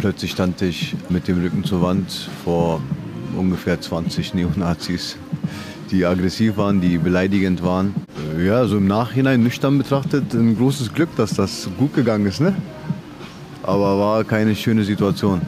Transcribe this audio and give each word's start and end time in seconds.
plötzlich 0.00 0.30
stand 0.30 0.62
ich 0.62 0.96
mit 1.10 1.28
dem 1.28 1.42
Rücken 1.42 1.62
zur 1.62 1.82
Wand 1.82 2.10
vor 2.42 2.80
ungefähr 3.36 3.80
20 3.80 4.32
Neonazis, 4.34 5.16
die 5.90 6.06
aggressiv 6.06 6.56
waren, 6.56 6.80
die 6.80 6.96
beleidigend 6.96 7.62
waren. 7.62 7.94
Ja, 8.38 8.66
so 8.66 8.78
im 8.78 8.86
Nachhinein 8.86 9.42
nüchtern 9.42 9.76
betrachtet 9.76 10.32
ein 10.32 10.56
großes 10.56 10.94
Glück, 10.94 11.14
dass 11.16 11.34
das 11.34 11.68
gut 11.78 11.94
gegangen 11.94 12.26
ist, 12.26 12.40
ne? 12.40 12.54
Aber 13.62 13.98
war 13.98 14.24
keine 14.24 14.56
schöne 14.56 14.84
Situation. 14.84 15.42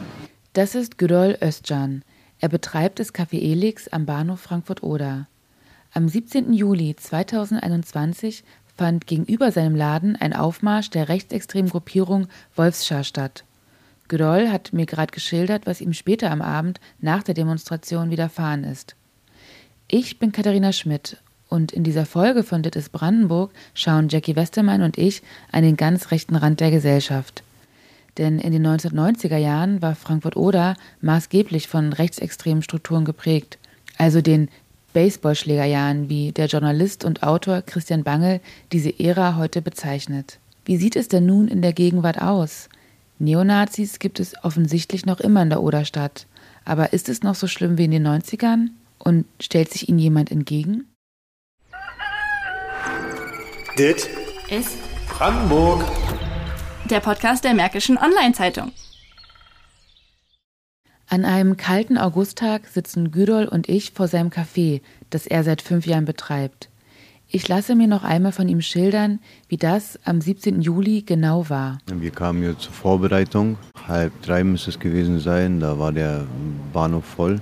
Das 0.53 0.75
ist 0.75 0.99
Gürol 0.99 1.35
Özcan. 1.41 2.03
Er 2.39 2.49
betreibt 2.49 2.99
das 2.99 3.13
Café 3.13 3.41
Elix 3.41 3.87
am 3.87 4.05
Bahnhof 4.05 4.41
Frankfurt-Oder. 4.41 5.27
Am 5.93 6.07
17. 6.07 6.53
Juli 6.53 6.95
2021 6.95 8.43
fand 8.77 9.07
gegenüber 9.07 9.51
seinem 9.51 9.75
Laden 9.75 10.15
ein 10.15 10.33
Aufmarsch 10.33 10.91
der 10.91 11.09
rechtsextremen 11.09 11.71
Gruppierung 11.71 12.27
Wolfsschar 12.55 13.03
statt. 13.03 13.43
Gürol 14.15 14.51
hat 14.51 14.73
mir 14.73 14.85
gerade 14.85 15.11
geschildert, 15.11 15.65
was 15.65 15.81
ihm 15.81 15.91
später 15.91 16.29
am 16.29 16.43
Abend 16.43 16.79
nach 16.99 17.23
der 17.23 17.33
Demonstration 17.33 18.11
widerfahren 18.11 18.63
ist. 18.63 18.95
Ich 19.87 20.19
bin 20.19 20.31
Katharina 20.31 20.71
Schmidt 20.71 21.17
und 21.49 21.71
in 21.71 21.83
dieser 21.83 22.05
Folge 22.05 22.43
von 22.43 22.61
Dittes 22.61 22.89
Brandenburg 22.89 23.51
schauen 23.73 24.09
Jackie 24.09 24.35
Westermann 24.35 24.83
und 24.83 24.99
ich 24.99 25.23
an 25.51 25.63
den 25.63 25.77
ganz 25.77 26.11
rechten 26.11 26.35
Rand 26.35 26.59
der 26.59 26.69
Gesellschaft. 26.69 27.41
Denn 28.19 28.37
in 28.37 28.51
den 28.51 28.67
1990er 28.67 29.37
Jahren 29.37 29.81
war 29.81 29.95
Frankfurt-Oder 29.95 30.75
maßgeblich 31.01 31.67
von 31.67 31.91
rechtsextremen 31.91 32.61
Strukturen 32.61 33.05
geprägt, 33.05 33.57
also 33.97 34.21
den 34.21 34.49
Baseballschlägerjahren, 34.93 36.07
wie 36.07 36.33
der 36.33 36.45
Journalist 36.45 37.03
und 37.03 37.23
Autor 37.23 37.63
Christian 37.63 38.03
Bangel 38.03 38.41
diese 38.71 38.99
Ära 38.99 39.37
heute 39.37 39.63
bezeichnet. 39.63 40.37
Wie 40.65 40.77
sieht 40.77 40.95
es 40.95 41.07
denn 41.07 41.25
nun 41.25 41.47
in 41.47 41.63
der 41.63 41.73
Gegenwart 41.73 42.21
aus? 42.21 42.69
Neonazis 43.19 43.99
gibt 43.99 44.19
es 44.19 44.35
offensichtlich 44.43 45.05
noch 45.05 45.19
immer 45.19 45.41
in 45.41 45.49
der 45.49 45.61
Oderstadt. 45.61 46.27
Aber 46.65 46.93
ist 46.93 47.09
es 47.09 47.23
noch 47.23 47.35
so 47.35 47.47
schlimm 47.47 47.77
wie 47.77 47.85
in 47.85 47.91
den 47.91 48.07
90ern? 48.07 48.69
Und 48.99 49.25
stellt 49.41 49.71
sich 49.71 49.89
ihnen 49.89 49.99
jemand 49.99 50.31
entgegen? 50.31 50.87
Dit 53.77 54.07
ist 54.49 54.77
Brandenburg 55.09 55.83
der 56.89 56.99
Podcast 56.99 57.43
der 57.43 57.53
Märkischen 57.53 57.97
Online-Zeitung. 57.97 58.71
An 61.07 61.25
einem 61.25 61.57
kalten 61.57 61.97
Augusttag 61.97 62.67
sitzen 62.67 63.11
Güdol 63.11 63.45
und 63.45 63.69
ich 63.69 63.91
vor 63.91 64.07
seinem 64.07 64.29
Café, 64.29 64.81
das 65.09 65.25
er 65.25 65.43
seit 65.43 65.61
fünf 65.61 65.85
Jahren 65.85 66.05
betreibt. 66.05 66.69
Ich 67.35 67.47
lasse 67.47 67.73
mir 67.73 67.87
noch 67.87 68.03
einmal 68.03 68.31
von 68.31 68.47
ihm 68.47 68.61
schildern, 68.61 69.17
wie 69.47 69.57
das 69.57 69.97
am 70.05 70.21
17. 70.21 70.61
Juli 70.61 71.01
genau 71.01 71.49
war. 71.49 71.79
Wir 71.91 72.11
kamen 72.11 72.43
hier 72.43 72.55
zur 72.59 72.73
Vorbereitung. 72.73 73.57
Halb 73.87 74.11
drei 74.21 74.43
müsste 74.43 74.69
es 74.69 74.79
gewesen 74.79 75.19
sein. 75.19 75.59
Da 75.59 75.79
war 75.79 75.91
der 75.91 76.27
Bahnhof 76.73 77.05
voll. 77.05 77.41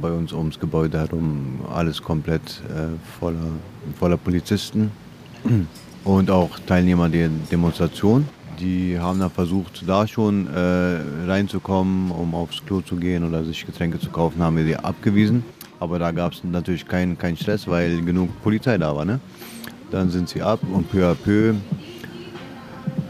Bei 0.00 0.12
uns 0.12 0.32
ums 0.32 0.60
Gebäude 0.60 1.00
herum 1.00 1.62
alles 1.74 2.00
komplett 2.00 2.62
äh, 2.68 2.96
voller, 3.18 3.50
voller 3.98 4.16
Polizisten 4.16 4.92
und 6.04 6.30
auch 6.30 6.56
Teilnehmer 6.60 7.08
der 7.08 7.28
Demonstration. 7.50 8.28
Die 8.60 8.96
haben 8.96 9.18
dann 9.18 9.32
versucht, 9.32 9.82
da 9.84 10.06
schon 10.06 10.46
äh, 10.46 11.00
reinzukommen, 11.26 12.12
um 12.12 12.36
aufs 12.36 12.64
Klo 12.64 12.80
zu 12.82 12.94
gehen 12.94 13.24
oder 13.24 13.42
sich 13.44 13.66
Getränke 13.66 13.98
zu 13.98 14.10
kaufen, 14.10 14.40
haben 14.40 14.56
wir 14.56 14.64
sie 14.64 14.76
abgewiesen. 14.76 15.42
Aber 15.82 15.98
da 15.98 16.12
gab 16.12 16.32
es 16.32 16.44
natürlich 16.44 16.86
keinen 16.86 17.18
kein 17.18 17.36
Stress, 17.36 17.66
weil 17.66 18.02
genug 18.02 18.30
Polizei 18.40 18.78
da 18.78 18.94
war. 18.94 19.04
Ne? 19.04 19.18
Dann 19.90 20.10
sind 20.10 20.28
sie 20.28 20.40
ab 20.40 20.60
und 20.72 20.88
peu 20.88 21.04
à 21.10 21.16
peu 21.16 21.50
äh, 21.50 21.54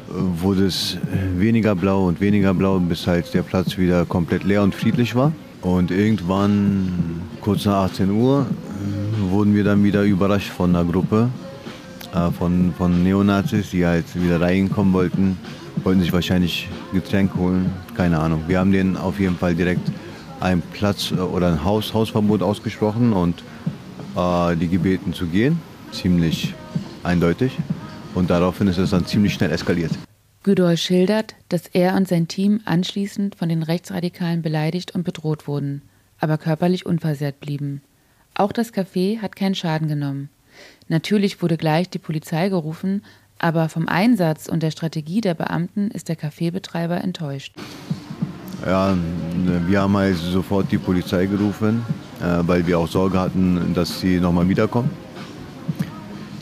wurde 0.09 0.65
es 0.65 0.97
weniger 1.37 1.75
blau 1.75 2.07
und 2.07 2.23
weniger 2.23 2.55
blau, 2.55 2.79
bis 2.79 3.07
halt 3.07 3.35
der 3.35 3.43
Platz 3.43 3.77
wieder 3.77 4.07
komplett 4.07 4.45
leer 4.45 4.63
und 4.63 4.75
friedlich 4.75 5.15
war. 5.15 5.33
Und 5.61 5.91
irgendwann, 5.91 7.21
kurz 7.43 7.67
nach 7.67 7.85
18 7.91 8.11
Uhr, 8.11 8.47
wurden 9.29 9.55
wir 9.55 9.65
dann 9.65 9.85
wieder 9.85 10.05
überrascht 10.05 10.49
von 10.49 10.75
einer 10.75 10.91
Gruppe, 10.91 11.29
äh, 12.15 12.31
von, 12.31 12.73
von 12.79 13.03
Neonazis, 13.03 13.69
die 13.69 13.85
halt 13.85 14.07
wieder 14.15 14.41
reinkommen 14.41 14.95
wollten, 14.95 15.37
wollten 15.85 16.01
sich 16.01 16.13
wahrscheinlich 16.15 16.71
Getränk 16.95 17.35
holen, 17.37 17.71
keine 17.95 18.19
Ahnung. 18.19 18.45
Wir 18.47 18.61
haben 18.61 18.73
denen 18.73 18.97
auf 18.97 19.21
jeden 19.21 19.37
Fall 19.37 19.55
direkt 19.55 19.93
einen 20.43 20.63
Platz 20.63 21.11
äh, 21.13 21.15
oder 21.15 21.49
ein 21.49 21.65
Haus, 21.65 21.95
Hausverbot 21.95 22.43
ausgesprochen 22.43 23.13
und 23.13 23.43
äh, 24.17 24.57
die 24.57 24.69
gebeten 24.69 25.15
zu 25.15 25.27
gehen, 25.27 25.61
ziemlich 25.93 26.55
eindeutig. 27.03 27.57
Und 28.15 28.31
daraufhin 28.31 28.67
ist 28.69 28.79
es 28.79 28.91
dann 28.91 29.07
ziemlich 29.07 29.33
schnell 29.33 29.51
eskaliert. 29.51 29.93
Güdol 30.43 30.77
schildert, 30.77 31.37
dass 31.49 31.69
er 31.69 31.95
und 31.95 32.09
sein 32.09 32.27
Team 32.29 32.61
anschließend 32.65 33.37
von 33.37 33.49
den 33.49 33.63
Rechtsradikalen 33.63 34.43
beleidigt 34.43 34.95
und 34.95 35.05
bedroht 35.05 35.47
wurden, 35.47 35.83
aber 36.19 36.37
körperlich 36.37 36.85
unversehrt 36.85 37.41
blieben. 37.41 37.81
Auch 38.35 38.53
das 38.53 38.75
Café 38.75 39.21
hat 39.21 39.37
keinen 39.37 39.55
Schaden 39.55 39.89
genommen. 39.89 40.31
Natürlich 40.89 41.41
wurde 41.43 41.57
gleich 41.57 41.89
die 41.89 41.99
Polizei 41.99 42.49
gerufen, 42.49 43.05
aber 43.39 43.69
vom 43.69 43.89
Einsatz 43.89 44.49
und 44.49 44.63
der 44.63 44.71
Strategie 44.71 45.21
der 45.21 45.35
Beamten 45.35 45.91
ist 45.91 46.09
der 46.09 46.17
Kaffeebetreiber 46.17 47.03
enttäuscht. 47.03 47.55
Ja, 48.65 48.97
wir 49.67 49.81
haben 49.81 49.97
halt 49.97 50.17
sofort 50.17 50.71
die 50.71 50.79
Polizei 50.79 51.27
gerufen, 51.27 51.85
äh, 52.21 52.47
weil 52.47 52.65
wir 52.67 52.79
auch 52.79 52.87
Sorge 52.87 53.19
hatten, 53.19 53.73
dass 53.75 54.01
sie 54.01 54.21
nochmal 54.21 54.49
wiederkommen. 54.49 54.91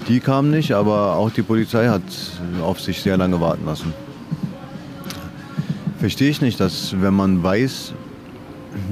Die 0.06 0.20
kamen 0.20 0.50
nicht, 0.50 0.72
aber 0.72 1.16
auch 1.16 1.30
die 1.30 1.42
Polizei 1.42 1.88
hat 1.88 2.02
auf 2.62 2.80
sich 2.80 3.00
sehr 3.00 3.16
lange 3.16 3.40
warten 3.40 3.64
lassen. 3.64 3.94
Verstehe 5.98 6.30
ich 6.30 6.40
nicht, 6.40 6.60
dass 6.60 6.94
wenn 7.00 7.14
man 7.14 7.42
weiß, 7.42 7.94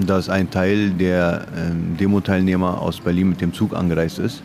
dass 0.07 0.29
ein 0.29 0.51
Teil 0.51 0.91
der 0.91 1.47
ähm, 1.57 1.97
Demo-Teilnehmer 1.99 2.81
aus 2.81 3.01
Berlin 3.01 3.31
mit 3.31 3.41
dem 3.41 3.53
Zug 3.53 3.75
angereist 3.75 4.19
ist, 4.19 4.43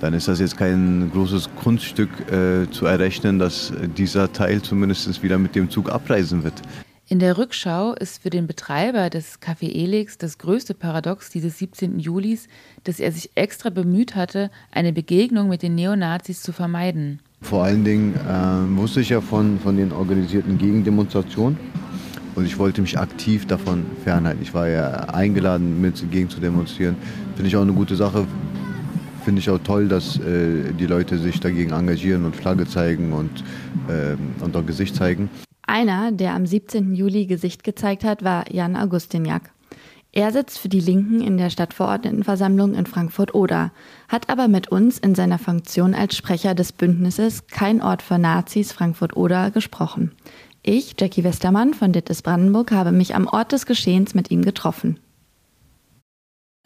dann 0.00 0.14
ist 0.14 0.28
das 0.28 0.38
jetzt 0.38 0.56
kein 0.56 1.10
großes 1.12 1.48
Kunststück 1.56 2.10
äh, 2.30 2.70
zu 2.70 2.86
errechnen, 2.86 3.38
dass 3.38 3.72
dieser 3.96 4.32
Teil 4.32 4.62
zumindest 4.62 5.22
wieder 5.22 5.38
mit 5.38 5.54
dem 5.54 5.70
Zug 5.70 5.90
abreisen 5.90 6.44
wird. 6.44 6.60
In 7.06 7.18
der 7.18 7.36
Rückschau 7.36 7.92
ist 7.92 8.22
für 8.22 8.30
den 8.30 8.46
Betreiber 8.46 9.10
des 9.10 9.38
Café 9.38 9.70
Elix 9.70 10.16
das 10.16 10.38
größte 10.38 10.72
Paradox 10.72 11.28
dieses 11.28 11.58
17. 11.58 11.98
Julis, 11.98 12.48
dass 12.84 12.98
er 12.98 13.12
sich 13.12 13.30
extra 13.34 13.68
bemüht 13.68 14.16
hatte, 14.16 14.50
eine 14.72 14.90
Begegnung 14.90 15.50
mit 15.50 15.62
den 15.62 15.74
Neonazis 15.74 16.40
zu 16.40 16.52
vermeiden. 16.52 17.20
Vor 17.42 17.64
allen 17.64 17.84
Dingen 17.84 18.14
äh, 18.14 18.78
wusste 18.78 19.02
ich 19.02 19.10
ja 19.10 19.20
von, 19.20 19.60
von 19.60 19.76
den 19.76 19.92
organisierten 19.92 20.56
Gegendemonstrationen 20.56 21.58
und 22.36 22.46
ich 22.46 22.58
wollte 22.58 22.80
mich 22.80 22.98
aktiv 22.98 23.46
davon 23.46 23.84
fernhalten. 24.02 24.42
Ich 24.42 24.54
war 24.54 24.66
ja 24.68 24.90
eingeladen, 25.10 25.82
mit 25.82 26.10
gegen 26.10 26.30
zu 26.30 26.40
demonstrieren. 26.40 26.96
Finde 27.34 27.48
ich 27.48 27.56
auch 27.56 27.62
eine 27.62 27.74
gute 27.74 27.96
Sache 27.96 28.26
finde 29.24 29.40
ich 29.40 29.48
auch 29.48 29.58
toll, 29.64 29.88
dass 29.88 30.18
äh, 30.18 30.72
die 30.78 30.84
Leute 30.84 31.16
sich 31.18 31.40
dagegen 31.40 31.72
engagieren 31.72 32.26
und 32.26 32.36
Flagge 32.36 32.66
zeigen 32.66 33.14
und, 33.14 33.42
äh, 33.88 34.16
und 34.44 34.54
auch 34.54 34.66
Gesicht 34.66 34.94
zeigen. 34.94 35.30
Einer, 35.74 36.12
der 36.12 36.34
am 36.34 36.46
17. 36.46 36.94
Juli 36.94 37.26
Gesicht 37.26 37.64
gezeigt 37.64 38.04
hat, 38.04 38.22
war 38.22 38.44
Jan 38.48 38.76
Augustiniak. 38.76 39.50
Er 40.12 40.30
sitzt 40.30 40.60
für 40.60 40.68
die 40.68 40.78
Linken 40.78 41.20
in 41.20 41.36
der 41.36 41.50
Stadtverordnetenversammlung 41.50 42.74
in 42.74 42.86
Frankfurt-Oder, 42.86 43.72
hat 44.08 44.28
aber 44.30 44.46
mit 44.46 44.68
uns 44.68 45.00
in 45.00 45.16
seiner 45.16 45.40
Funktion 45.40 45.92
als 45.92 46.16
Sprecher 46.16 46.54
des 46.54 46.70
Bündnisses 46.70 47.48
Kein 47.48 47.82
Ort 47.82 48.02
für 48.02 48.20
Nazis 48.20 48.70
Frankfurt-Oder 48.70 49.50
gesprochen. 49.50 50.12
Ich, 50.62 50.94
Jackie 50.96 51.24
Westermann 51.24 51.74
von 51.74 51.90
Dittes 51.90 52.22
Brandenburg, 52.22 52.70
habe 52.70 52.92
mich 52.92 53.16
am 53.16 53.26
Ort 53.26 53.50
des 53.50 53.66
Geschehens 53.66 54.14
mit 54.14 54.30
ihm 54.30 54.42
getroffen. 54.42 55.00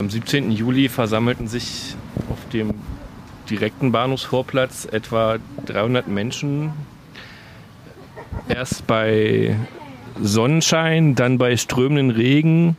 Am 0.02 0.10
17. 0.10 0.50
Juli 0.50 0.90
versammelten 0.90 1.48
sich 1.48 1.96
auf 2.30 2.46
dem 2.52 2.74
direkten 3.48 3.90
Bahnhofsvorplatz 3.90 4.86
etwa 4.92 5.38
300 5.64 6.08
Menschen. 6.08 6.72
Erst 8.46 8.86
bei 8.86 9.56
Sonnenschein, 10.20 11.14
dann 11.14 11.38
bei 11.38 11.56
strömenden 11.56 12.10
Regen, 12.10 12.76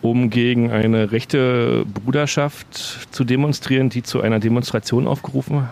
um 0.00 0.30
gegen 0.30 0.70
eine 0.70 1.12
rechte 1.12 1.84
Bruderschaft 1.86 3.08
zu 3.10 3.24
demonstrieren, 3.24 3.88
die 3.88 4.02
zu 4.02 4.20
einer 4.20 4.40
Demonstration 4.40 5.06
aufgerufen 5.06 5.68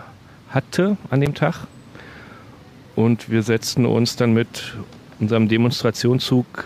hatte 0.49 0.97
an 1.09 1.21
dem 1.21 1.33
Tag. 1.33 1.67
Und 2.95 3.29
wir 3.29 3.43
setzten 3.43 3.85
uns 3.85 4.15
dann 4.15 4.33
mit 4.33 4.75
unserem 5.19 5.47
Demonstrationszug 5.47 6.65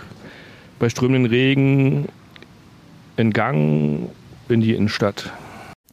bei 0.80 0.90
strömenden 0.90 1.26
Regen 1.26 2.08
in 3.18 3.32
Gang 3.32 4.10
in 4.50 4.62
die 4.62 4.74
Innenstadt. 4.74 5.32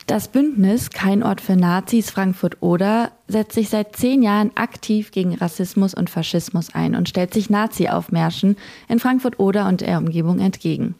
Das 0.06 0.28
Bündnis 0.28 0.90
Kein 0.90 1.22
Ort 1.22 1.40
für 1.40 1.54
Nazis 1.54 2.10
Frankfurt-Oder 2.10 3.12
setzt 3.28 3.54
sich 3.54 3.68
seit 3.68 3.94
zehn 3.94 4.22
Jahren 4.22 4.50
aktiv 4.56 5.12
gegen 5.12 5.34
Rassismus 5.34 5.94
und 5.94 6.10
Faschismus 6.10 6.74
ein 6.74 6.96
und 6.96 7.08
stellt 7.08 7.32
sich 7.32 7.50
Nazi-Aufmärschen 7.50 8.56
in 8.88 8.98
Frankfurt-Oder 8.98 9.68
und 9.68 9.80
der 9.80 9.98
Umgebung 9.98 10.40
entgegen. 10.40 10.96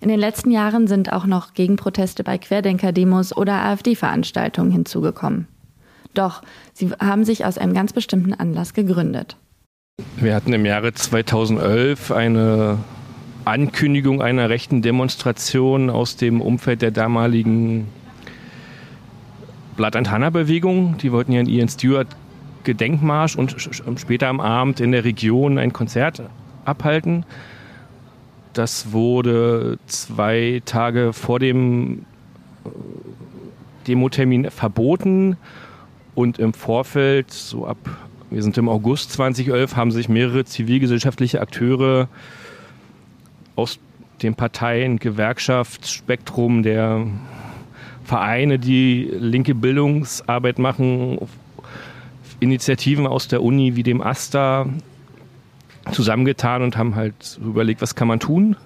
In 0.00 0.08
den 0.08 0.20
letzten 0.20 0.52
Jahren 0.52 0.86
sind 0.86 1.12
auch 1.12 1.26
noch 1.26 1.54
Gegenproteste 1.54 2.22
bei 2.22 2.38
Querdenker-Demos 2.38 3.36
oder 3.36 3.54
AfD-Veranstaltungen 3.64 4.70
hinzugekommen. 4.70 5.48
Doch 6.14 6.42
sie 6.72 6.90
haben 7.00 7.24
sich 7.24 7.44
aus 7.44 7.58
einem 7.58 7.74
ganz 7.74 7.92
bestimmten 7.92 8.32
Anlass 8.32 8.74
gegründet. 8.74 9.36
Wir 10.18 10.34
hatten 10.34 10.52
im 10.52 10.64
Jahre 10.64 10.92
2011 10.92 12.12
eine 12.12 12.78
Ankündigung 13.44 14.22
einer 14.22 14.48
rechten 14.50 14.82
Demonstration 14.82 15.90
aus 15.90 16.16
dem 16.16 16.40
Umfeld 16.40 16.82
der 16.82 16.90
damaligen 16.90 17.88
Blood 19.76 19.96
and 19.96 20.10
Hannah 20.10 20.30
Bewegung. 20.30 20.96
Die 20.98 21.12
wollten 21.12 21.32
ja 21.32 21.40
einen 21.40 21.48
Ian 21.48 21.68
Stewart 21.68 22.08
Gedenkmarsch 22.64 23.36
und 23.36 23.54
später 23.96 24.28
am 24.28 24.40
Abend 24.40 24.80
in 24.80 24.92
der 24.92 25.04
Region 25.04 25.58
ein 25.58 25.72
Konzert 25.72 26.22
abhalten. 26.64 27.24
Das 28.52 28.92
wurde 28.92 29.78
zwei 29.86 30.62
Tage 30.64 31.12
vor 31.12 31.38
dem 31.38 32.06
äh, 32.64 32.68
Demotermin 33.86 34.50
verboten 34.50 35.36
und 36.14 36.38
im 36.38 36.54
Vorfeld, 36.54 37.30
so 37.32 37.66
ab, 37.66 37.76
wir 38.30 38.42
sind 38.42 38.58
im 38.58 38.68
August 38.68 39.12
2011, 39.12 39.76
haben 39.76 39.92
sich 39.92 40.08
mehrere 40.08 40.44
zivilgesellschaftliche 40.44 41.40
Akteure 41.40 42.08
aus 43.54 43.78
den 44.22 44.34
Parteien, 44.34 44.98
Gewerkschaftsspektrum 44.98 46.62
der 46.62 47.06
Vereine, 48.06 48.58
die 48.58 49.10
linke 49.18 49.54
Bildungsarbeit 49.54 50.58
machen, 50.58 51.18
Initiativen 52.38 53.06
aus 53.06 53.26
der 53.28 53.42
Uni 53.42 53.74
wie 53.74 53.82
dem 53.82 54.00
AStA 54.00 54.66
zusammengetan 55.90 56.62
und 56.62 56.76
haben 56.76 56.94
halt 56.94 57.38
überlegt, 57.42 57.82
was 57.82 57.94
kann 57.94 58.08
man 58.08 58.20
tun. 58.20 58.56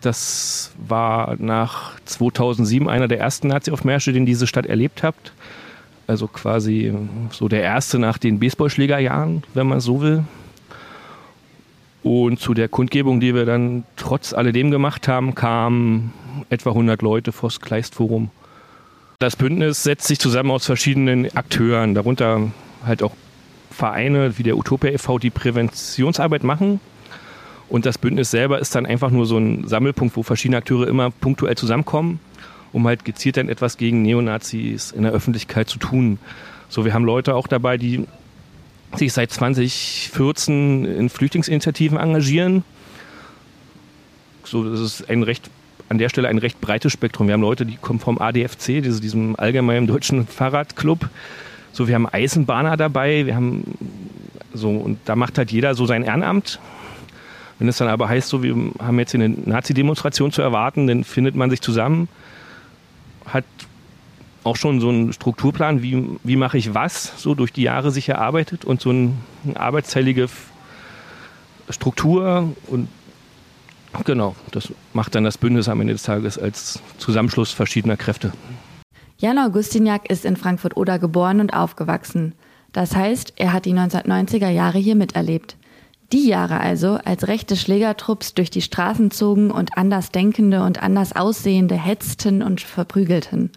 Das 0.00 0.72
war 0.86 1.36
nach 1.38 1.98
2007 2.04 2.88
einer 2.88 3.08
der 3.08 3.18
ersten 3.18 3.48
Nazi-Aufmärsche, 3.48 4.12
den 4.12 4.26
diese 4.26 4.46
Stadt 4.46 4.66
erlebt 4.66 5.02
hat. 5.02 5.14
Also 6.06 6.28
quasi 6.28 6.94
so 7.30 7.48
der 7.48 7.62
erste 7.62 7.98
nach 7.98 8.18
den 8.18 8.38
Baseballschlägerjahren, 8.38 9.42
wenn 9.54 9.66
man 9.66 9.80
so 9.80 10.00
will. 10.00 10.24
Und 12.02 12.38
zu 12.38 12.52
der 12.52 12.68
Kundgebung, 12.68 13.18
die 13.18 13.34
wir 13.34 13.46
dann 13.46 13.84
trotz 13.96 14.34
alledem 14.34 14.70
gemacht 14.70 15.08
haben, 15.08 15.34
kamen 15.34 16.12
etwa 16.50 16.70
100 16.70 17.00
Leute 17.00 17.32
vors 17.32 17.60
Kleistforum. 17.60 18.30
Das 19.24 19.36
Bündnis 19.36 19.82
setzt 19.82 20.06
sich 20.06 20.18
zusammen 20.18 20.50
aus 20.50 20.66
verschiedenen 20.66 21.34
Akteuren, 21.34 21.94
darunter 21.94 22.52
halt 22.84 23.02
auch 23.02 23.12
Vereine 23.70 24.36
wie 24.36 24.42
der 24.42 24.58
Utopia 24.58 24.90
e.V., 24.90 25.18
die 25.18 25.30
Präventionsarbeit 25.30 26.44
machen. 26.44 26.78
Und 27.70 27.86
das 27.86 27.96
Bündnis 27.96 28.30
selber 28.30 28.58
ist 28.58 28.74
dann 28.74 28.84
einfach 28.84 29.10
nur 29.10 29.24
so 29.24 29.38
ein 29.38 29.66
Sammelpunkt, 29.66 30.14
wo 30.18 30.22
verschiedene 30.22 30.58
Akteure 30.58 30.88
immer 30.88 31.10
punktuell 31.10 31.56
zusammenkommen, 31.56 32.20
um 32.74 32.86
halt 32.86 33.06
gezielt 33.06 33.38
dann 33.38 33.48
etwas 33.48 33.78
gegen 33.78 34.02
Neonazis 34.02 34.92
in 34.92 35.04
der 35.04 35.12
Öffentlichkeit 35.12 35.70
zu 35.70 35.78
tun. 35.78 36.18
So, 36.68 36.84
wir 36.84 36.92
haben 36.92 37.06
Leute 37.06 37.34
auch 37.34 37.46
dabei, 37.46 37.78
die 37.78 38.06
sich 38.94 39.14
seit 39.14 39.32
2014 39.32 40.84
in 40.84 41.08
Flüchtlingsinitiativen 41.08 41.96
engagieren. 41.96 42.62
So, 44.44 44.68
das 44.68 44.80
ist 44.80 45.08
ein 45.08 45.22
recht, 45.22 45.48
an 45.88 45.98
der 45.98 46.08
Stelle 46.08 46.28
ein 46.28 46.38
recht 46.38 46.60
breites 46.60 46.92
Spektrum. 46.92 47.26
Wir 47.26 47.34
haben 47.34 47.42
Leute, 47.42 47.66
die 47.66 47.76
kommen 47.76 48.00
vom 48.00 48.18
ADFC, 48.18 48.82
diesem 48.82 49.36
allgemeinen 49.36 49.86
deutschen 49.86 50.26
Fahrradclub, 50.26 51.08
so, 51.74 51.88
wir 51.88 51.96
haben 51.96 52.06
Eisenbahner 52.06 52.76
dabei, 52.76 53.26
wir 53.26 53.34
haben 53.34 53.64
so, 54.52 54.70
und 54.70 55.00
da 55.06 55.16
macht 55.16 55.38
halt 55.38 55.50
jeder 55.50 55.74
so 55.74 55.86
sein 55.86 56.04
Ehrenamt. 56.04 56.60
Wenn 57.58 57.66
es 57.66 57.78
dann 57.78 57.88
aber 57.88 58.08
heißt, 58.08 58.28
so, 58.28 58.44
wir 58.44 58.54
haben 58.78 58.98
jetzt 59.00 59.12
eine 59.12 59.28
Nazi-Demonstration 59.28 60.30
zu 60.30 60.40
erwarten, 60.40 60.86
dann 60.86 61.02
findet 61.02 61.34
man 61.34 61.50
sich 61.50 61.60
zusammen, 61.60 62.08
hat 63.26 63.44
auch 64.44 64.54
schon 64.54 64.80
so 64.80 64.88
einen 64.88 65.12
Strukturplan, 65.12 65.82
wie, 65.82 66.10
wie 66.22 66.36
mache 66.36 66.58
ich 66.58 66.74
was, 66.74 67.12
so 67.20 67.34
durch 67.34 67.52
die 67.52 67.62
Jahre 67.62 67.90
sich 67.90 68.08
erarbeitet 68.08 68.64
und 68.64 68.80
so 68.80 68.90
eine 68.90 69.14
arbeitsteilige 69.54 70.28
Struktur 71.70 72.54
und 72.68 72.88
genau, 74.04 74.34
das 74.50 74.72
macht 74.92 75.14
dann 75.14 75.24
das 75.24 75.38
Bündnis 75.38 75.68
am 75.68 75.80
Ende 75.80 75.92
des 75.92 76.02
Tages 76.02 76.38
als 76.38 76.80
Zusammenschluss 76.98 77.52
verschiedener 77.52 77.96
Kräfte. 77.96 78.32
Jan 79.18 79.38
Augustiniak 79.38 80.10
ist 80.10 80.24
in 80.24 80.36
Frankfurt-Oder 80.36 80.98
geboren 80.98 81.40
und 81.40 81.54
aufgewachsen. 81.54 82.34
Das 82.72 82.96
heißt, 82.96 83.34
er 83.36 83.52
hat 83.52 83.66
die 83.66 83.74
1990er 83.74 84.48
Jahre 84.48 84.78
hier 84.78 84.96
miterlebt. 84.96 85.56
Die 86.12 86.28
Jahre 86.28 86.60
also, 86.60 86.98
als 87.04 87.28
rechte 87.28 87.56
Schlägertrupps 87.56 88.34
durch 88.34 88.50
die 88.50 88.62
Straßen 88.62 89.10
zogen 89.10 89.50
und 89.50 89.78
Andersdenkende 89.78 90.62
und 90.62 90.82
anders 90.82 91.14
Aussehende 91.14 91.76
hetzten 91.76 92.42
und 92.42 92.60
verprügelten. 92.60 93.50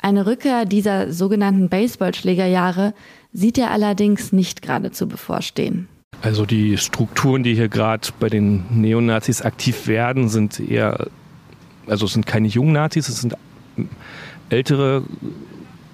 Eine 0.00 0.26
Rückkehr 0.26 0.64
dieser 0.64 1.12
sogenannten 1.12 1.68
Baseballschlägerjahre 1.68 2.94
sieht 3.32 3.58
er 3.58 3.70
allerdings 3.70 4.32
nicht 4.32 4.62
geradezu 4.62 5.08
bevorstehen. 5.08 5.88
Also 6.20 6.46
die 6.46 6.76
Strukturen, 6.78 7.42
die 7.42 7.54
hier 7.54 7.68
gerade 7.68 8.08
bei 8.18 8.28
den 8.28 8.64
Neonazis 8.70 9.42
aktiv 9.42 9.86
werden, 9.86 10.28
sind 10.28 10.58
eher, 10.58 11.06
also 11.86 12.06
es 12.06 12.12
sind 12.12 12.26
keine 12.26 12.48
jungen 12.48 12.72
Nazis, 12.72 13.08
es 13.08 13.20
sind 13.20 13.36
ältere 14.50 15.04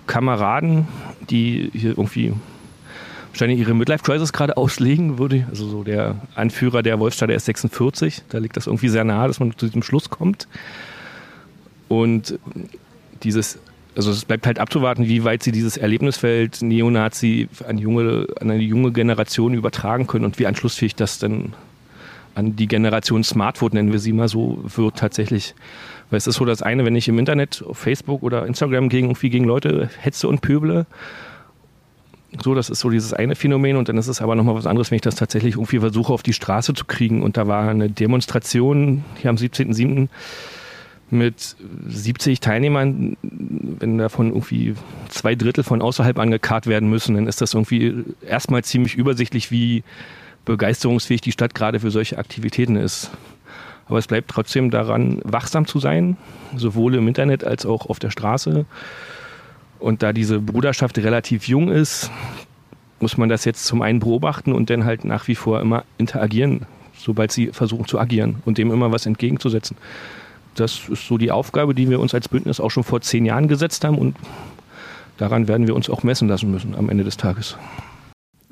Kameraden, 0.07 0.89
die 1.29 1.71
hier 1.75 1.91
irgendwie 1.91 2.33
wahrscheinlich 3.31 3.59
ihre 3.59 3.75
Midlife-Crisis 3.75 4.33
gerade 4.33 4.57
auslegen 4.57 5.19
würde. 5.19 5.47
Also 5.51 5.69
so 5.69 5.83
der 5.83 6.23
Anführer 6.35 6.83
der 6.83 6.99
Wolfstadt, 7.01 7.29
der 7.29 7.37
ist 7.37 7.45
46. 7.45 8.23
Da 8.29 8.39
liegt 8.39 8.57
das 8.57 8.67
irgendwie 8.67 8.89
sehr 8.89 9.05
nahe, 9.05 9.29
dass 9.29 9.41
man 9.41 9.57
zu 9.57 9.67
diesem 9.67 9.83
Schluss 9.83 10.09
kommt. 10.09 10.49
Und 11.89 12.39
dieses, 13.23 13.59
also 13.97 14.11
es 14.11 14.25
bleibt 14.25 14.47
halt 14.47 14.59
abzuwarten, 14.59 15.07
wie 15.07 15.25
weit 15.25 15.43
sie 15.43 15.53
dieses 15.53 15.77
Erlebnisfeld 15.77 16.63
Neonazi 16.63 17.49
an, 17.67 17.79
junge, 17.79 18.27
an 18.41 18.51
eine 18.51 18.63
junge 18.63 18.93
Generation 18.93 19.55
übertragen 19.55 20.07
können 20.07 20.25
und 20.25 20.39
wie 20.39 20.47
anschlussfähig 20.47 20.95
das 20.97 21.19
dann 21.19 21.55
an 22.35 22.57
die 22.57 22.67
Generation 22.67 23.23
Smartphone, 23.23 23.71
nennen 23.75 23.93
wir 23.93 24.01
sie 24.01 24.13
mal 24.13 24.29
so, 24.29 24.59
wird 24.65 24.97
tatsächlich. 24.97 25.55
Weil 26.11 26.19
es 26.19 26.27
ist 26.27 26.37
so 26.37 26.45
das 26.45 26.63
eine, 26.63 26.85
wenn 26.85 26.97
ich 26.97 27.09
im 27.09 27.19
Internet, 27.19 27.63
auf 27.67 27.79
Facebook 27.79 28.23
oder 28.23 28.47
Instagram 28.47 28.89
gegen, 28.89 29.07
irgendwie 29.07 29.31
gegen 29.31 29.45
Leute 29.45 29.89
hetze 30.01 30.29
und 30.29 30.41
pöble, 30.41 30.87
so, 32.43 32.55
das 32.55 32.69
ist 32.69 32.81
so 32.81 32.91
dieses 32.91 33.13
eine 33.13 33.37
Phänomen 33.37 33.77
und 33.77 33.89
dann 33.89 33.97
ist 33.97 34.09
es 34.09 34.21
aber 34.21 34.35
nochmal 34.35 34.57
was 34.57 34.67
anderes, 34.67 34.91
wenn 34.91 34.97
ich 34.97 35.03
das 35.03 35.15
tatsächlich 35.15 35.55
irgendwie 35.55 35.79
versuche, 35.79 36.13
auf 36.13 36.25
die 36.25 36.33
Straße 36.33 36.75
zu 36.75 36.85
kriegen. 36.85 37.23
Und 37.23 37.37
da 37.37 37.47
war 37.47 37.69
eine 37.69 37.89
Demonstration 37.89 39.05
hier 39.21 39.31
am 39.31 39.37
17.07. 39.37 40.09
mit 41.15 41.57
70 41.89 42.41
Teilnehmern, 42.41 43.17
wenn 43.23 43.99
davon 43.99 44.29
irgendwie 44.29 44.75
zwei 45.09 45.35
Drittel 45.35 45.65
von 45.65 45.83
außerhalb 45.83 46.19
angekarrt 46.19 46.67
werden 46.67 46.91
müssen, 46.91 47.15
dann 47.15 47.27
ist 47.27 47.41
das 47.41 47.55
irgendwie 47.55 48.05
erstmal 48.27 48.65
ziemlich 48.65 48.97
übersichtlich, 48.97 49.51
wie 49.51 49.83
begeisterungsfähig 50.45 51.21
die 51.21 51.33
Stadt 51.33 51.55
gerade 51.55 51.81
für 51.81 51.91
solche 51.91 52.19
Aktivitäten 52.19 52.77
ist. 52.77 53.11
Aber 53.87 53.99
es 53.99 54.07
bleibt 54.07 54.31
trotzdem 54.31 54.71
daran, 54.71 55.21
wachsam 55.25 55.67
zu 55.67 55.79
sein, 55.79 56.17
sowohl 56.57 56.95
im 56.95 57.09
Internet 57.09 57.45
als 57.45 57.67
auch 57.67 57.87
auf 57.87 57.99
der 57.99 58.11
Straße. 58.11 58.65
Und 59.79 60.03
da 60.03 60.13
diese 60.13 60.41
Bruderschaft 60.41 60.97
relativ 60.99 61.49
jung 61.49 61.71
ist, 61.71 62.11
muss 63.01 63.19
man 63.19 63.29
das 63.29 63.45
jetzt 63.45 63.67
zum 63.67 63.83
einen 63.83 64.01
beobachten 64.01 64.53
und 64.53 64.71
dann 64.71 64.85
halt 64.85 65.05
nach 65.05 65.29
wie 65.29 65.35
vor 65.35 65.61
immer 65.61 65.85
interagieren, 65.99 66.63
sobald 66.97 67.33
sie 67.33 67.49
versuchen 67.49 67.87
zu 67.87 67.99
agieren 67.99 68.37
und 68.47 68.57
dem 68.57 68.71
immer 68.71 68.93
was 68.93 69.05
entgegenzusetzen. 69.05 69.77
Das 70.55 70.89
ist 70.89 71.07
so 71.07 71.19
die 71.19 71.31
Aufgabe, 71.31 71.75
die 71.75 71.89
wir 71.89 72.01
uns 72.01 72.15
als 72.15 72.29
Bündnis 72.29 72.61
auch 72.61 72.71
schon 72.71 72.85
vor 72.85 73.01
zehn 73.01 73.27
Jahren 73.27 73.49
gesetzt 73.49 73.85
haben 73.85 73.99
und 73.99 74.17
daran 75.17 75.49
werden 75.49 75.67
wir 75.67 75.75
uns 75.75 75.91
auch 75.91 76.03
messen 76.03 76.29
lassen 76.29 76.51
müssen 76.51 76.75
am 76.75 76.89
Ende 76.89 77.05
des 77.05 77.17
Tages. 77.17 77.57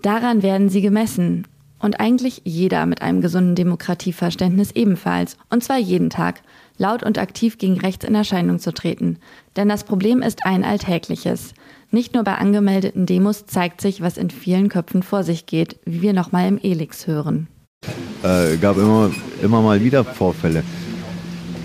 Daran 0.02 0.42
werden 0.42 0.68
sie 0.68 0.80
gemessen 0.80 1.46
und 1.78 2.00
eigentlich 2.00 2.42
jeder 2.44 2.86
mit 2.86 3.02
einem 3.02 3.20
gesunden 3.20 3.54
Demokratieverständnis 3.54 4.70
ebenfalls. 4.72 5.36
Und 5.50 5.62
zwar 5.64 5.78
jeden 5.78 6.10
Tag, 6.10 6.42
laut 6.78 7.02
und 7.02 7.18
aktiv 7.18 7.58
gegen 7.58 7.78
rechts 7.78 8.04
in 8.04 8.14
Erscheinung 8.14 8.58
zu 8.58 8.72
treten. 8.72 9.18
Denn 9.56 9.68
das 9.68 9.84
Problem 9.84 10.22
ist 10.22 10.44
ein 10.44 10.64
alltägliches. 10.64 11.54
Nicht 11.90 12.14
nur 12.14 12.24
bei 12.24 12.34
angemeldeten 12.34 13.04
Demos 13.04 13.46
zeigt 13.46 13.80
sich, 13.80 14.00
was 14.00 14.16
in 14.16 14.30
vielen 14.30 14.68
Köpfen 14.68 15.02
vor 15.02 15.24
sich 15.24 15.46
geht, 15.46 15.78
wie 15.84 16.02
wir 16.02 16.12
nochmal 16.12 16.48
im 16.48 16.58
Elix 16.62 17.06
hören. 17.06 17.48
Äh, 18.22 18.56
gab 18.56 18.76
immer, 18.78 19.10
immer 19.42 19.60
mal 19.60 19.82
wieder 19.82 20.04
Vorfälle. 20.04 20.62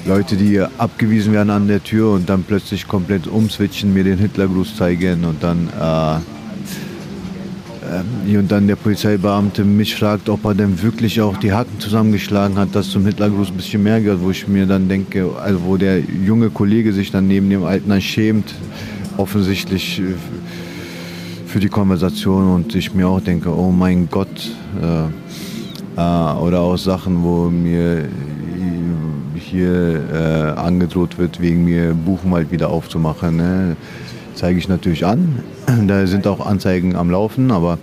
Leute, 0.07 0.37
die 0.37 0.59
abgewiesen 0.59 1.33
werden 1.33 1.49
an 1.49 1.67
der 1.67 1.83
Tür 1.83 2.11
und 2.11 2.29
dann 2.29 2.43
plötzlich 2.43 2.87
komplett 2.87 3.27
umswitchen, 3.27 3.93
mir 3.93 4.05
den 4.05 4.17
Hitlergruß 4.17 4.77
zeigen 4.77 5.25
und 5.25 5.43
dann 5.43 5.67
äh, 5.67 6.15
ähm, 7.93 8.39
und 8.39 8.49
dann 8.49 8.67
der 8.67 8.77
Polizeibeamte 8.77 9.65
mich 9.65 9.95
fragt, 9.95 10.29
ob 10.29 10.45
er 10.45 10.55
denn 10.55 10.81
wirklich 10.81 11.19
auch 11.19 11.35
die 11.35 11.51
Haken 11.51 11.79
zusammengeschlagen 11.79 12.57
hat, 12.57 12.73
dass 12.73 12.89
zum 12.89 13.05
Hitlergruß 13.05 13.49
ein 13.49 13.57
bisschen 13.57 13.83
mehr 13.83 13.99
gehört, 13.99 14.21
wo 14.21 14.31
ich 14.31 14.47
mir 14.47 14.65
dann 14.65 14.87
denke, 14.87 15.29
also 15.43 15.63
wo 15.65 15.75
der 15.75 15.99
junge 15.99 16.51
Kollege 16.51 16.93
sich 16.93 17.11
dann 17.11 17.27
neben 17.27 17.49
dem 17.49 17.65
Alten 17.65 17.89
dann 17.89 18.01
schämt, 18.01 18.55
offensichtlich 19.17 19.99
äh, 19.99 20.13
für 21.47 21.59
die 21.59 21.69
Konversation 21.69 22.47
und 22.53 22.75
ich 22.75 22.93
mir 22.93 23.09
auch 23.09 23.21
denke, 23.21 23.53
oh 23.53 23.71
mein 23.71 24.07
Gott, 24.09 24.51
äh, 24.81 25.99
äh, 25.99 26.33
oder 26.39 26.61
auch 26.61 26.77
Sachen, 26.77 27.23
wo 27.23 27.49
mir 27.49 28.07
hier 29.47 30.03
äh, 30.13 30.59
angedroht 30.59 31.17
wird, 31.17 31.41
wegen 31.41 31.65
mir 31.65 31.93
Buchenwald 31.93 32.51
wieder 32.51 32.69
aufzumachen. 32.69 33.37
Ne? 33.37 33.75
zeige 34.37 34.59
ich 34.59 34.67
natürlich 34.67 35.05
an. 35.05 35.43
Da 35.87 36.07
sind 36.07 36.27
auch 36.27 36.45
Anzeigen 36.45 36.95
am 36.95 37.09
Laufen, 37.09 37.51
aber 37.51 37.79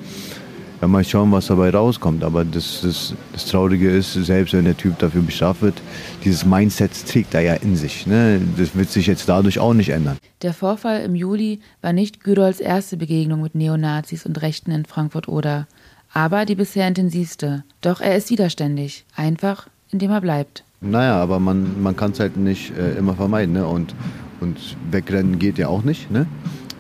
Ja, 0.81 0.89
mal 0.89 1.05
schauen, 1.05 1.33
was 1.33 1.47
dabei 1.47 1.71
rauskommt. 1.71 2.25
Aber 2.25 2.45
das, 2.45 2.81
das, 2.83 3.15
das 3.33 3.47
Traurige 3.47 3.91
ist, 3.91 4.13
selbst 4.13 4.53
wenn 4.53 4.65
der 4.65 4.77
Typ 4.77 4.99
dafür 4.99 5.23
bestraft 5.23 5.63
wird, 5.63 5.81
dieses 6.25 6.45
Mindset 6.45 6.91
trägt 7.09 7.33
er 7.35 7.41
ja 7.41 7.55
in 7.55 7.77
sich. 7.77 8.07
Ne? 8.07 8.41
Das 8.59 8.75
wird 8.75 8.91
sich 8.91 9.07
jetzt 9.07 9.29
dadurch 9.29 9.59
auch 9.59 9.73
nicht 9.73 9.91
ändern. 9.91 10.19
Der 10.43 10.53
Vorfall 10.53 11.01
im 11.03 11.15
Juli 11.15 11.61
war 11.81 11.93
nicht 11.93 12.23
Gürols 12.23 12.61
erste 12.61 12.97
Begegnung 12.97 13.41
mit 13.41 13.55
Neonazis 13.55 14.27
und 14.27 14.43
Rechten 14.43 14.73
in 14.73 14.85
Frankfurt-Oder, 14.85 15.67
aber 16.13 16.45
die 16.45 16.55
bisher 16.55 16.87
intensivste. 16.87 17.65
Doch 17.81 18.01
er 18.01 18.17
ist 18.17 18.31
widerständig, 18.31 19.05
einfach 19.17 19.69
indem 19.91 20.11
er 20.11 20.21
bleibt. 20.21 20.64
Naja, 20.81 21.23
aber 21.23 21.41
man, 21.41 21.83
man 21.83 21.97
kann 21.97 22.11
es 22.11 22.21
halt 22.21 22.37
nicht 22.37 22.77
äh, 22.77 22.99
immer 22.99 23.15
vermeiden. 23.15 23.55
Ne? 23.55 23.67
Und, 23.67 23.95
und 24.41 24.59
wegrennen 24.91 25.39
geht 25.39 25.59
ja 25.59 25.69
auch 25.69 25.83
nicht. 25.83 26.11
Ne? 26.11 26.27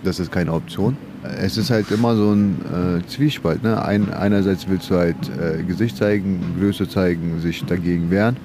Das 0.03 0.21
ist 0.21 0.31
keine 0.31 0.53
Option 0.53 0.97
es 1.41 1.57
ist 1.57 1.71
halt 1.71 1.91
immer 1.91 2.15
so 2.17 2.33
ein 2.33 2.61
äh, 3.01 3.07
Zwiespalt. 3.07 3.63
Ne? 3.63 3.83
Ein, 3.83 4.13
einerseits 4.13 4.69
willst 4.69 4.91
du 4.91 4.97
halt 4.97 5.17
äh, 5.41 5.63
Gesicht 5.63 5.97
zeigen, 5.97 6.41
Größe 6.59 6.89
zeigen, 6.89 7.41
sich 7.41 7.65
dagegen 7.65 8.11
wehren, 8.11 8.37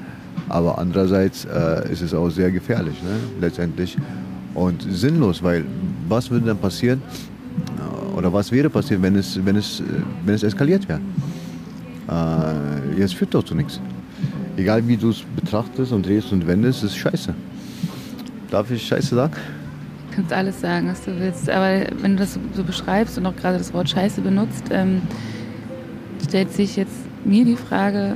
aber 0.47 0.77
andererseits 0.77 1.45
äh, 1.45 1.91
ist 1.91 2.01
es 2.01 2.13
auch 2.13 2.29
sehr 2.29 2.51
gefährlich, 2.51 3.01
ne? 3.03 3.17
letztendlich. 3.41 3.97
Und 4.53 4.85
sinnlos, 4.89 5.43
weil 5.43 5.65
was 6.07 6.29
würde 6.31 6.47
dann 6.47 6.57
passieren, 6.57 7.01
äh, 7.77 8.17
oder 8.17 8.31
was 8.31 8.51
wäre 8.51 8.69
passiert, 8.69 9.01
wenn 9.01 9.15
es, 9.15 9.43
wenn 9.43 9.55
es, 9.55 9.81
äh, 9.81 9.83
wenn 10.25 10.35
es 10.35 10.43
eskaliert 10.43 10.87
wäre? 10.87 11.01
Äh, 12.09 12.99
jetzt 12.99 13.15
führt 13.15 13.33
doch 13.33 13.43
zu 13.43 13.55
nichts. 13.55 13.79
Egal 14.59 14.85
wie 14.87 14.97
du 14.97 15.09
es 15.09 15.23
betrachtest 15.35 15.91
und 15.91 16.05
drehst 16.05 16.31
und 16.33 16.45
wendest, 16.45 16.83
ist 16.83 16.97
scheiße. 16.97 17.33
Darf 18.51 18.69
ich 18.71 18.85
scheiße 18.85 19.15
sagen? 19.15 19.35
kannst 20.19 20.33
alles 20.33 20.59
sagen, 20.59 20.89
was 20.89 21.01
du 21.05 21.17
willst. 21.17 21.49
Aber 21.49 21.85
wenn 22.01 22.17
du 22.17 22.17
das 22.17 22.37
so 22.53 22.63
beschreibst 22.63 23.17
und 23.17 23.25
auch 23.25 23.35
gerade 23.37 23.57
das 23.57 23.73
Wort 23.73 23.89
Scheiße 23.89 24.19
benutzt, 24.19 24.65
ähm, 24.69 25.01
stellt 26.27 26.51
sich 26.51 26.75
jetzt 26.75 26.95
mir 27.23 27.45
die 27.45 27.55
Frage, 27.55 28.15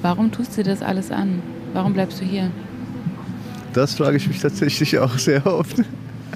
warum 0.00 0.30
tust 0.30 0.56
du 0.56 0.62
das 0.62 0.80
alles 0.80 1.10
an? 1.10 1.42
Warum 1.72 1.92
bleibst 1.92 2.20
du 2.20 2.24
hier? 2.24 2.52
Das 3.72 3.94
frage 3.94 4.18
ich 4.18 4.28
mich 4.28 4.38
tatsächlich 4.38 4.96
auch 4.98 5.18
sehr 5.18 5.44
oft. 5.44 5.82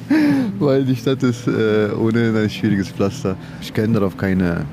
Weil 0.58 0.84
die 0.84 0.96
Stadt 0.96 1.22
ist 1.22 1.46
äh, 1.46 1.90
ohnehin 1.92 2.34
ein 2.34 2.50
schwieriges 2.50 2.88
Pflaster. 2.88 3.36
Ich 3.60 3.72
kenne 3.72 3.94
darauf 3.94 4.16
keine 4.16 4.64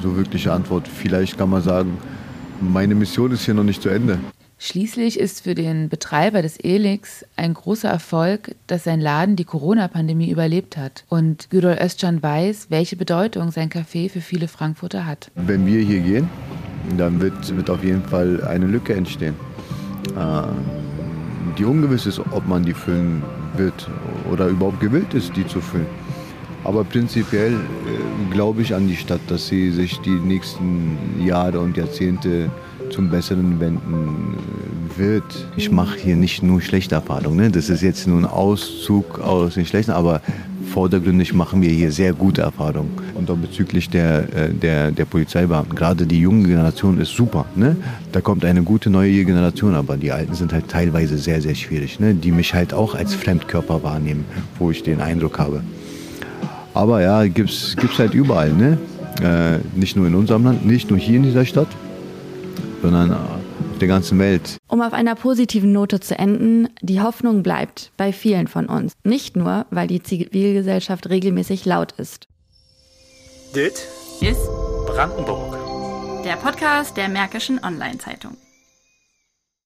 so 0.00 0.16
wirkliche 0.16 0.52
Antwort. 0.52 0.86
Vielleicht 0.86 1.36
kann 1.36 1.50
man 1.50 1.62
sagen, 1.62 1.98
meine 2.60 2.94
Mission 2.94 3.32
ist 3.32 3.44
hier 3.44 3.54
noch 3.54 3.64
nicht 3.64 3.82
zu 3.82 3.88
Ende. 3.88 4.18
Schließlich 4.60 5.20
ist 5.20 5.44
für 5.44 5.54
den 5.54 5.88
Betreiber 5.88 6.42
des 6.42 6.58
Elix 6.58 7.24
ein 7.36 7.54
großer 7.54 7.88
Erfolg, 7.88 8.56
dass 8.66 8.84
sein 8.84 9.00
Laden 9.00 9.36
die 9.36 9.44
Corona-Pandemie 9.44 10.30
überlebt 10.30 10.76
hat. 10.76 11.04
Und 11.08 11.48
Gürol 11.50 11.78
Özcan 11.80 12.20
weiß, 12.20 12.66
welche 12.68 12.96
Bedeutung 12.96 13.52
sein 13.52 13.70
Café 13.70 14.10
für 14.10 14.20
viele 14.20 14.48
Frankfurter 14.48 15.06
hat. 15.06 15.30
Wenn 15.36 15.64
wir 15.64 15.80
hier 15.80 16.00
gehen, 16.00 16.28
dann 16.96 17.20
wird, 17.20 17.56
wird 17.56 17.70
auf 17.70 17.84
jeden 17.84 18.02
Fall 18.02 18.42
eine 18.44 18.66
Lücke 18.66 18.94
entstehen. 18.94 19.34
Äh, 20.16 20.42
die 21.56 21.64
ungewiss 21.64 22.06
ist, 22.06 22.18
ob 22.18 22.48
man 22.48 22.64
die 22.64 22.74
füllen 22.74 23.22
wird 23.56 23.88
oder 24.30 24.48
überhaupt 24.48 24.80
gewillt 24.80 25.14
ist, 25.14 25.36
die 25.36 25.46
zu 25.46 25.60
füllen. 25.60 25.86
Aber 26.68 26.84
prinzipiell 26.84 27.54
äh, 27.54 28.30
glaube 28.30 28.60
ich 28.60 28.74
an 28.74 28.88
die 28.88 28.96
Stadt, 28.96 29.22
dass 29.28 29.46
sie 29.46 29.70
sich 29.70 30.00
die 30.00 30.10
nächsten 30.10 30.98
Jahre 31.24 31.60
und 31.60 31.78
Jahrzehnte 31.78 32.50
zum 32.90 33.08
Besseren 33.08 33.58
wenden 33.58 34.36
wird. 34.94 35.24
Ich 35.56 35.70
mache 35.70 35.98
hier 35.98 36.14
nicht 36.14 36.42
nur 36.42 36.60
schlechte 36.60 36.96
Erfahrungen. 36.96 37.36
Ne? 37.38 37.50
Das 37.50 37.70
ist 37.70 37.80
jetzt 37.80 38.06
nur 38.06 38.18
ein 38.18 38.26
Auszug 38.26 39.18
aus 39.18 39.54
den 39.54 39.64
schlechten, 39.64 39.92
aber 39.92 40.20
vordergründig 40.68 41.32
machen 41.32 41.62
wir 41.62 41.70
hier 41.70 41.90
sehr 41.90 42.12
gute 42.12 42.42
Erfahrungen. 42.42 42.90
Und 43.14 43.30
auch 43.30 43.36
bezüglich 43.36 43.88
der, 43.88 44.28
äh, 44.34 44.52
der, 44.52 44.90
der 44.92 45.06
Polizeibeamten. 45.06 45.74
Gerade 45.74 46.04
die 46.04 46.20
junge 46.20 46.48
Generation 46.48 47.00
ist 47.00 47.16
super. 47.16 47.46
Ne? 47.56 47.76
Da 48.12 48.20
kommt 48.20 48.44
eine 48.44 48.62
gute 48.62 48.90
neue 48.90 49.24
Generation, 49.24 49.74
aber 49.74 49.96
die 49.96 50.12
Alten 50.12 50.34
sind 50.34 50.52
halt 50.52 50.68
teilweise 50.68 51.16
sehr, 51.16 51.40
sehr 51.40 51.54
schwierig. 51.54 51.98
Ne? 51.98 52.12
Die 52.12 52.30
mich 52.30 52.52
halt 52.52 52.74
auch 52.74 52.94
als 52.94 53.14
Fremdkörper 53.14 53.82
wahrnehmen, 53.82 54.26
wo 54.58 54.70
ich 54.70 54.82
den 54.82 55.00
Eindruck 55.00 55.38
habe. 55.38 55.62
Aber 56.78 57.02
ja, 57.02 57.26
gibt 57.26 57.50
es 57.50 57.76
halt 57.98 58.14
überall. 58.14 58.52
Ne? 58.52 58.78
Äh, 59.20 59.58
nicht 59.78 59.96
nur 59.96 60.06
in 60.06 60.14
unserem 60.14 60.44
Land, 60.44 60.64
nicht 60.64 60.90
nur 60.90 60.98
hier 60.98 61.16
in 61.16 61.24
dieser 61.24 61.44
Stadt 61.44 61.68
sondern 62.82 63.12
auf 63.12 63.78
der 63.80 63.88
ganzen 63.88 64.18
Welt. 64.18 64.58
Um 64.68 64.82
auf 64.82 64.92
einer 64.92 65.14
positiven 65.14 65.72
Note 65.72 66.00
zu 66.00 66.18
enden, 66.18 66.68
die 66.80 67.00
Hoffnung 67.00 67.42
bleibt 67.42 67.92
bei 67.96 68.12
vielen 68.12 68.48
von 68.48 68.66
uns. 68.66 68.92
Nicht 69.04 69.36
nur, 69.36 69.66
weil 69.70 69.86
die 69.86 70.02
Zivilgesellschaft 70.02 71.08
regelmäßig 71.08 71.64
laut 71.64 71.92
ist. 71.92 72.26
Dit 73.54 73.86
ist 74.20 74.48
Brandenburg. 74.86 75.56
Der 76.24 76.36
Podcast 76.36 76.96
der 76.96 77.08
Märkischen 77.08 77.60
Online-Zeitung. 77.62 78.36